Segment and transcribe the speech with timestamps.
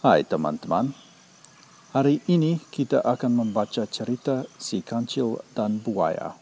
[0.00, 0.96] Hai teman-teman,
[1.92, 6.40] hari ini kita akan membaca cerita si kancil dan buaya.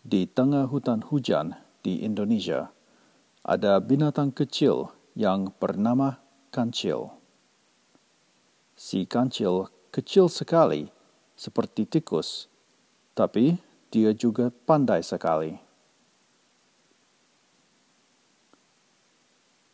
[0.00, 1.52] Di tengah hutan hujan
[1.84, 2.72] di Indonesia,
[3.44, 6.16] ada binatang kecil yang bernama
[6.48, 7.12] kancil.
[8.72, 10.88] Si kancil kecil sekali,
[11.36, 12.48] seperti tikus,
[13.12, 13.60] tapi
[13.92, 15.60] dia juga pandai sekali.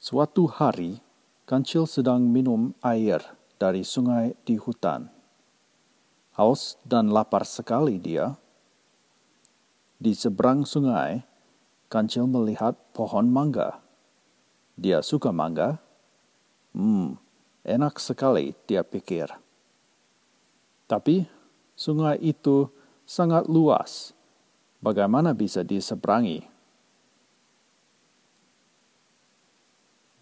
[0.03, 1.06] Suatu hari,
[1.47, 3.23] Kancil sedang minum air
[3.55, 5.07] dari sungai di hutan.
[6.35, 8.35] Haus dan lapar sekali dia.
[9.95, 11.23] Di seberang sungai,
[11.87, 13.79] Kancil melihat pohon mangga.
[14.75, 15.79] Dia suka mangga.
[16.75, 17.15] Hmm,
[17.63, 19.31] enak sekali, dia pikir.
[20.91, 21.31] Tapi
[21.79, 22.67] sungai itu
[23.07, 24.11] sangat luas.
[24.83, 26.56] Bagaimana bisa diseberangi?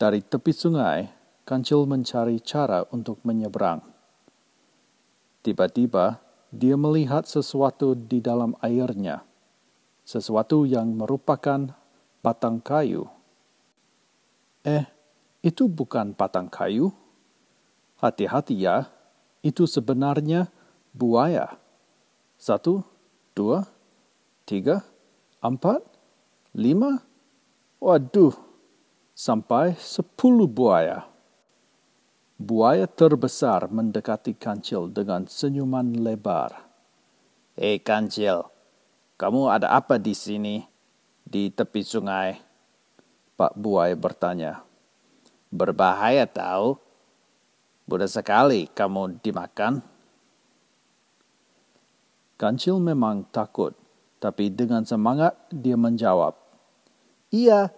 [0.04, 1.08] Dari tepi sungai,
[1.48, 3.80] Kancil mencari cara untuk menyeberang.
[5.40, 6.20] Tiba-tiba,
[6.52, 9.24] dia melihat sesuatu di dalam airnya,
[10.04, 11.72] sesuatu yang merupakan
[12.20, 13.08] batang kayu.
[14.68, 14.84] Eh,
[15.40, 16.92] itu bukan batang kayu.
[17.96, 18.84] Hati-hati ya,
[19.40, 20.52] itu sebenarnya
[20.92, 21.56] buaya.
[22.36, 22.84] Satu,
[23.32, 23.64] dua,
[24.44, 24.84] tiga,
[25.40, 25.80] empat,
[26.52, 27.00] lima.
[27.80, 28.53] Waduh,
[29.14, 31.06] sampai sepuluh buaya.
[32.34, 36.66] Buaya terbesar mendekati kancil dengan senyuman lebar.
[37.54, 38.50] Hei kancil,
[39.14, 40.66] kamu ada apa di sini,
[41.22, 42.42] di tepi sungai?
[43.38, 44.66] Pak buaya bertanya.
[45.54, 46.74] Berbahaya tahu.
[47.86, 49.78] Mudah sekali kamu dimakan.
[52.34, 53.78] Kancil memang takut,
[54.18, 56.34] tapi dengan semangat dia menjawab.
[57.30, 57.70] Iya,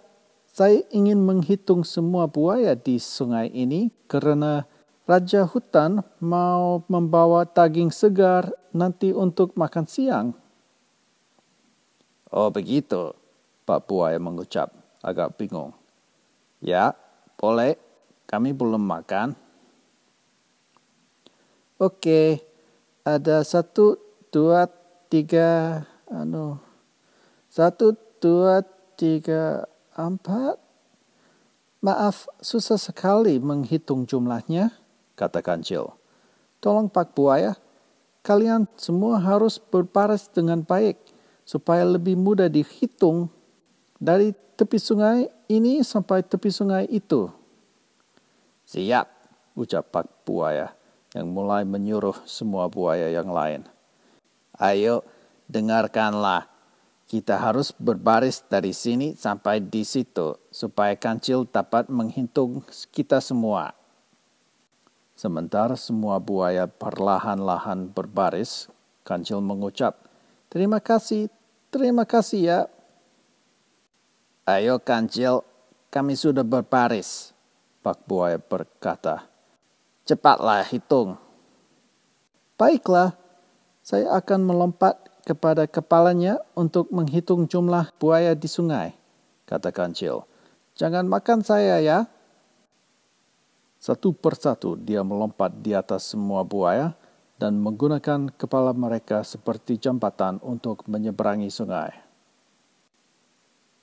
[0.57, 4.65] saya ingin menghitung semua buaya di sungai ini karena
[5.05, 10.27] Raja Hutan mau membawa daging segar nanti untuk makan siang.
[12.33, 13.13] Oh begitu,
[13.69, 14.73] Pak Buaya mengucap,
[15.05, 15.77] agak bingung.
[16.57, 16.97] Ya,
[17.37, 17.77] boleh,
[18.25, 19.37] kami belum makan.
[21.77, 22.41] Oke,
[23.05, 24.01] ada satu,
[24.33, 24.65] dua,
[25.05, 26.57] tiga, anu,
[27.45, 28.65] satu, dua,
[28.97, 30.61] tiga, Empat?
[31.81, 34.69] Maaf, susah sekali menghitung jumlahnya,
[35.17, 35.97] kata Kancil.
[36.61, 37.57] Tolong Pak Buaya,
[38.21, 41.01] kalian semua harus berbaris dengan baik
[41.41, 43.33] supaya lebih mudah dihitung
[43.97, 47.33] dari tepi sungai ini sampai tepi sungai itu.
[48.69, 49.07] Siap,
[49.57, 50.77] ucap Pak Buaya
[51.17, 53.65] yang mulai menyuruh semua buaya yang lain.
[54.61, 55.01] Ayo,
[55.49, 56.56] dengarkanlah
[57.07, 63.71] kita harus berbaris dari sini sampai di situ supaya kancil dapat menghitung kita semua.
[65.15, 68.69] Sementara semua buaya perlahan-lahan berbaris,
[69.07, 70.07] kancil mengucap,
[70.47, 71.27] Terima kasih,
[71.67, 72.59] terima kasih ya.
[74.47, 75.43] Ayo kancil,
[75.91, 77.35] kami sudah berbaris.
[77.83, 79.27] Pak buaya berkata,
[80.07, 81.19] Cepatlah hitung.
[82.55, 83.11] Baiklah,
[83.83, 84.95] saya akan melompat
[85.27, 88.95] kepada kepalanya untuk menghitung jumlah buaya di sungai,
[89.43, 90.23] kata kancil.
[90.79, 92.07] Jangan makan saya ya.
[93.75, 96.95] Satu persatu dia melompat di atas semua buaya
[97.35, 101.91] dan menggunakan kepala mereka seperti jembatan untuk menyeberangi sungai.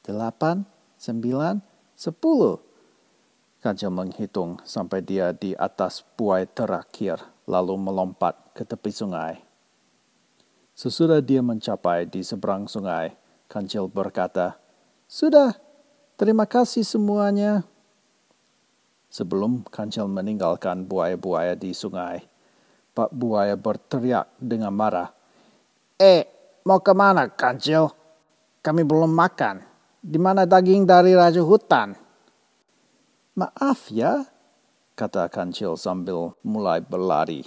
[0.00, 0.64] Delapan,
[0.96, 1.60] sembilan,
[1.92, 2.56] sepuluh.
[3.60, 9.53] Kancil menghitung sampai dia di atas buaya terakhir, lalu melompat ke tepi sungai.
[10.74, 13.14] Sesudah dia mencapai di seberang sungai,
[13.46, 14.58] Kancil berkata,
[15.06, 15.54] Sudah,
[16.18, 17.62] terima kasih semuanya.
[19.06, 22.26] Sebelum Kancil meninggalkan buaya-buaya di sungai,
[22.90, 25.14] Pak Buaya berteriak dengan marah.
[25.94, 26.26] Eh,
[26.66, 27.94] mau ke mana Kancil?
[28.58, 29.62] Kami belum makan.
[30.02, 31.94] Di mana daging dari Raja Hutan?
[33.38, 34.26] Maaf ya,
[34.98, 37.46] kata Kancil sambil mulai berlari.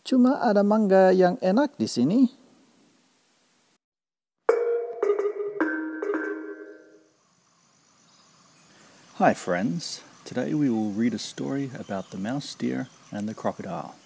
[0.00, 2.20] Cuma ada mangga yang enak di sini.
[9.20, 14.00] Hi friends, today we will read a story about the mouse deer and the crocodile.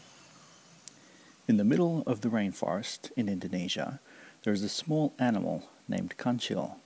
[1.46, 4.02] In the middle of the rainforest in Indonesia,
[4.43, 6.82] there is a small animal named kancil.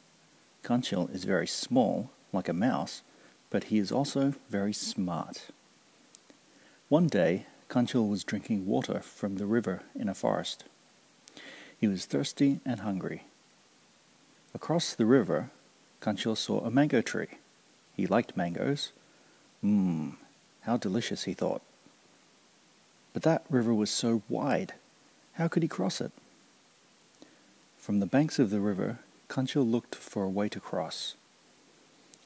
[0.61, 3.00] Kancil is very small, like a mouse,
[3.49, 5.49] but he is also very smart.
[6.93, 10.65] One day, Kancil was drinking water from the river in a forest.
[11.79, 13.25] He was thirsty and hungry.
[14.55, 15.50] Across the river,
[16.00, 17.38] Kancil saw a mango tree.
[17.94, 18.93] He liked mangoes.
[19.62, 20.15] Mmm,
[20.62, 21.62] How delicious, he thought.
[23.12, 24.75] But that river was so wide.
[25.35, 26.12] How could he cross it?
[27.76, 28.99] From the banks of the river,
[29.29, 31.17] Kanchil looked for a way to cross.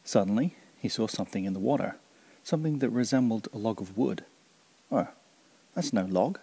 [0.05, 1.97] Suddenly, he saw something in the water,
[2.45, 4.25] something that resembled a log of wood.
[4.91, 5.09] Oh,
[5.75, 6.39] that's no log.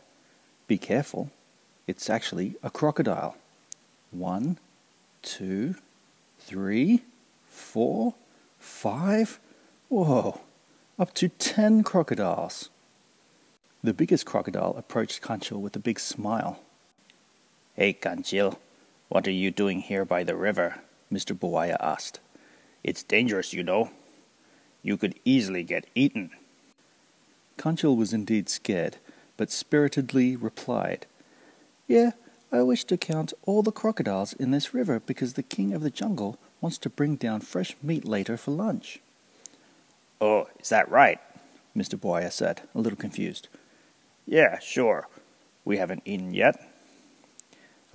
[0.67, 1.29] Be careful.
[1.87, 3.35] It's actually a crocodile.
[4.11, 4.57] One,
[5.21, 5.75] two,
[6.39, 7.03] three,
[7.47, 8.13] four,
[8.59, 9.39] five.
[9.89, 10.41] Whoa,
[10.97, 12.69] up to ten crocodiles.
[13.83, 16.59] The biggest crocodile approached Kanchil with a big smile.
[17.75, 18.57] Hey, Kanchil,
[19.07, 20.81] what are you doing here by the river?
[21.11, 21.37] Mr.
[21.37, 22.19] Buaya asked.
[22.83, 23.91] It's dangerous, you know.
[24.83, 26.31] You could easily get eaten.
[27.57, 28.97] Kanchil was indeed scared,
[29.39, 31.05] but spiritedly replied,
[31.87, 32.11] Yeah,
[32.51, 35.89] I wish to count all the crocodiles in this river because the king of the
[35.89, 38.99] jungle wants to bring down fresh meat later for lunch.
[40.19, 41.21] Oh, is that right?
[41.73, 41.97] Mr.
[41.97, 43.47] Boyer said, a little confused.
[44.25, 45.07] Yeah, sure.
[45.63, 46.61] We haven't eaten yet.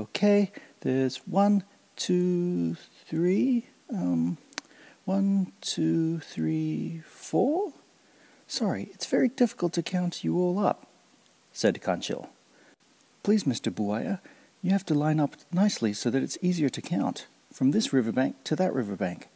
[0.00, 0.50] Okay,
[0.81, 1.64] there's one,
[1.94, 4.38] two, three, um,
[5.05, 7.75] one, two, three, four?
[8.47, 10.87] Sorry, it's very difficult to count you all up,
[11.55, 12.29] said Kanchil.
[13.23, 13.73] Please, Mr.
[13.73, 14.21] Buaya,
[14.62, 18.45] you have to line up nicely so that it's easier to count, from this riverbank
[18.45, 19.29] to that riverbank.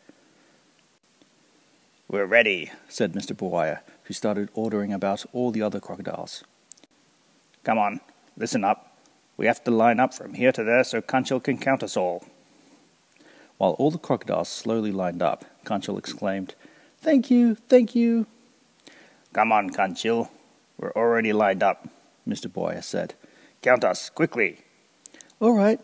[2.09, 3.35] We're ready, said Mr.
[3.35, 6.43] Buaya, who started ordering about all the other crocodiles.
[7.65, 8.00] Come on,
[8.37, 8.97] listen up.
[9.37, 12.25] We have to line up from here to there so Kanchil can count us all.
[13.59, 16.55] While all the crocodiles slowly lined up, Kanchil exclaimed,
[17.00, 18.26] Thank you, thank you.
[19.32, 20.29] Come on, Kanchil.
[20.79, 21.88] We're already lined up,
[22.28, 22.52] Mr.
[22.52, 23.14] Boyer said.
[23.62, 24.58] Count us, quickly.
[25.40, 25.80] All right.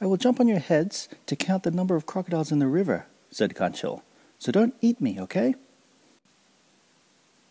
[0.00, 3.06] I will jump on your heads to count the number of crocodiles in the river,
[3.30, 4.02] said Kanchil.
[4.38, 5.54] So don't eat me, okay?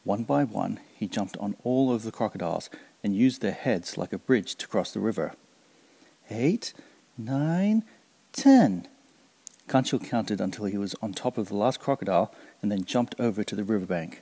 [0.04, 2.70] One by one, he jumped on all of the crocodiles
[3.04, 5.34] and used their heads like a bridge to cross the river.
[6.30, 6.74] Eight,
[7.18, 7.84] nine,
[8.32, 8.88] ten.
[9.68, 13.44] Kanchil counted until he was on top of the last crocodile and then jumped over
[13.44, 14.22] to the riverbank.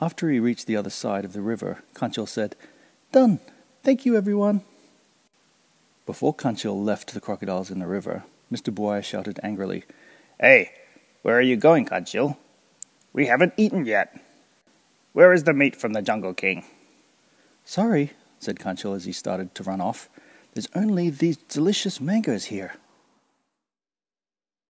[0.00, 2.54] After he reached the other side of the river, Kanchil said,
[3.10, 3.40] Done!
[3.82, 4.62] Thank you, everyone!
[6.06, 8.72] Before Kanchil left the crocodiles in the river, Mr.
[8.72, 9.84] Buaya shouted angrily,
[10.40, 10.70] Hey,
[11.22, 12.36] where are you going, Kanchil?
[13.12, 14.16] We haven't eaten yet.
[15.12, 16.64] Where is the meat from the Jungle King?
[17.64, 20.08] Sorry, said Kanchil as he started to run off.
[20.54, 22.74] There's only these delicious mangoes here.